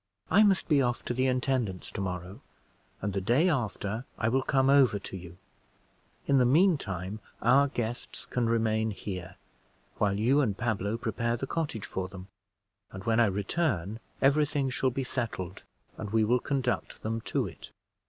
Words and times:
I 0.31 0.41
must 0.41 0.67
be 0.67 0.81
off 0.81 1.05
to 1.05 1.13
the 1.13 1.27
intendant's 1.27 1.91
to 1.91 2.01
morrow, 2.01 2.41
and 3.03 3.13
the 3.13 3.21
day 3.21 3.47
after 3.49 4.05
I 4.17 4.29
will 4.29 4.41
come 4.41 4.67
over 4.67 4.97
to 4.97 5.15
you. 5.15 5.37
In 6.25 6.39
the 6.39 6.43
mean 6.45 6.75
time, 6.79 7.19
our 7.39 7.67
guests 7.67 8.25
can 8.25 8.49
remain 8.49 8.89
here, 8.89 9.35
while 9.99 10.17
you 10.19 10.41
and 10.41 10.57
Pablo 10.57 10.97
prepare 10.97 11.37
the 11.37 11.45
cottage 11.45 11.85
for 11.85 12.07
them; 12.07 12.29
and 12.91 13.03
when 13.03 13.19
I 13.19 13.27
return 13.27 13.99
every 14.23 14.47
thing 14.47 14.71
shall 14.71 14.89
be 14.89 15.03
settled, 15.03 15.61
and 15.99 16.09
we 16.09 16.23
will 16.23 16.39
conduct 16.39 17.03
them 17.03 17.21
to 17.25 17.45
it. 17.45 17.69